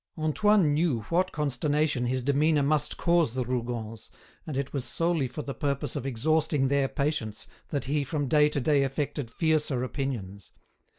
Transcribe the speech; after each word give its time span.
Antoine 0.17 0.73
knew 0.73 1.01
what 1.09 1.31
consternation 1.31 2.07
his 2.07 2.23
demeanour 2.23 2.63
must 2.63 2.97
cause 2.97 3.35
the 3.35 3.45
Rougons, 3.45 4.09
and 4.47 4.57
it 4.57 4.73
was 4.73 4.83
solely 4.83 5.27
for 5.27 5.43
the 5.43 5.53
purpose 5.53 5.95
of 5.95 6.07
exhausting 6.07 6.69
their 6.69 6.87
patience 6.87 7.45
that 7.67 7.83
he 7.85 8.03
from 8.03 8.27
day 8.27 8.49
to 8.49 8.59
day 8.59 8.81
affected 8.83 9.29
fiercer 9.29 9.83
opinions. 9.83 10.49